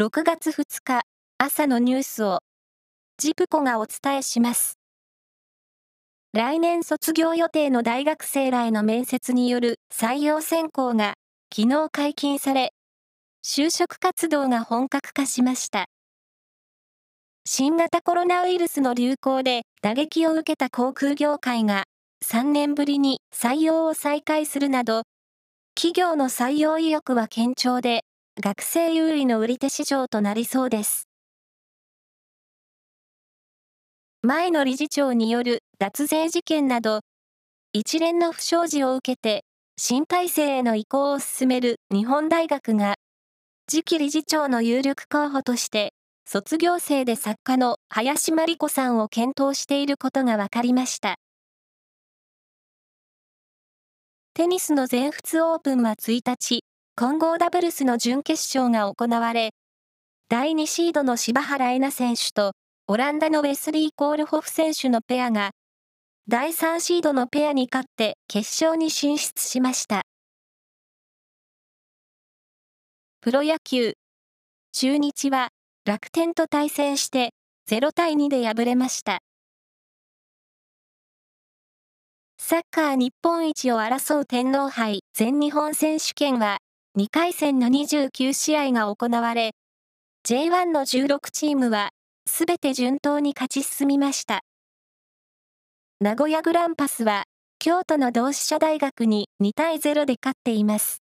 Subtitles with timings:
[0.00, 1.02] 6月2日
[1.36, 2.38] 朝のニュースを
[3.18, 4.78] ジプコがお伝えします。
[6.32, 11.16] 来年卒業予定の大学生らへの面接による採用選考が
[11.54, 12.72] 昨日解禁され、
[13.44, 15.84] 就職活動が本格化しました。
[17.44, 21.84] 新型コロナウイルスの流行で打撃を受けた航空業界が
[22.24, 25.02] 3年ぶりに採用を再開するなど、
[25.74, 28.00] 企業の採用意欲は堅調で、
[28.38, 31.08] 学生優位の売り手市場となりそうです。
[34.22, 37.00] 前の理事長による脱税事件など、
[37.72, 39.44] 一連の不祥事を受けて、
[39.76, 42.94] 新体制への移行を進める日本大学が、
[43.68, 45.92] 次期理事長の有力候補として、
[46.24, 51.16] 卒業生で作家の林真理子さんを検討していることが分かりました。
[54.34, 56.62] テニスの全仏オープンは1日、
[57.00, 59.54] 混合ダブルスの準決勝が行われ、
[60.28, 62.52] 第2シードの柴原恵那選手と、
[62.88, 65.52] オランダのウェスリー・コールホフ選手のペアが、
[66.28, 70.02] 第3シードのペアに勝って決勝に進出しました。
[73.22, 73.94] プロ野球、
[74.72, 75.48] 中日は
[75.86, 77.30] 楽天と対戦して
[77.66, 79.20] 0対2で敗れました。
[82.36, 86.58] サッカー日本一を争う天皇杯全日本選手権は
[86.98, 89.52] 2回戦の29試合が行われ、
[90.26, 91.90] J1 の16チームは
[92.26, 94.40] すべて順当に勝ち進みました。
[96.00, 97.26] 名古屋グランパスは
[97.60, 101.00] 京都の同志社大学に2対0で勝っています。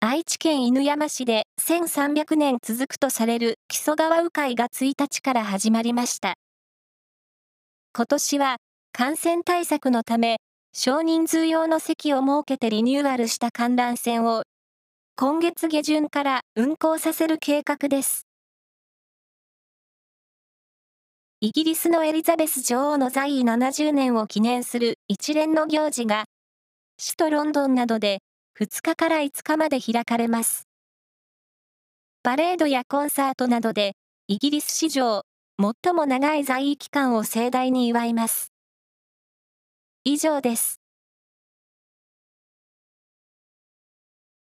[0.00, 6.34] 愛知県犬山市で1300年続くとされる木曽川鵜飼が1日から始まりました。
[7.96, 8.56] 今年は
[8.92, 10.38] 感染対策のため、
[10.76, 14.42] 少人数用の席を設けてリニューアルした観覧船を、
[15.14, 18.26] 今月下旬から運航させる計画です。
[21.40, 26.24] イギリスのエリザベス女王の在位70年を記念する一連の行事が、
[26.98, 28.18] 首都ロンドンなどで
[28.58, 30.66] 2日から5日まで開かれます。
[32.24, 33.92] パレードやコンサートなどで、
[34.26, 35.22] イギリス史上、
[35.56, 38.53] 最も長い在位期間を盛大に祝います。
[40.04, 40.83] 以上です。